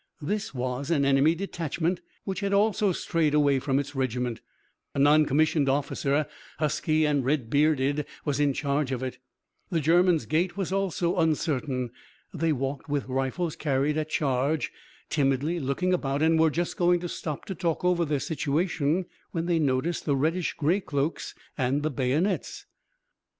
[0.19, 4.41] This was an enemy detachment which had also strayed away from its regiment.
[4.95, 6.25] A non commissioned officer,
[6.57, 9.19] husky and red bearded, was in charge of it.
[9.69, 11.91] The Germans' gait was also uncertain.
[12.33, 14.71] They walked with rifles carried at charge,
[15.07, 19.45] timidly looking about and were just going to stop to talk over their situation, when
[19.45, 22.65] they noticed the reddish grey cloaks and the bayonets.